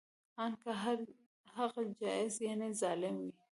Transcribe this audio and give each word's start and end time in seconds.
ان 0.43 0.51
که 0.61 0.71
هغه 1.57 1.83
جائر 1.99 2.31
یعنې 2.47 2.69
ظالم 2.81 3.15
وي 3.21 3.31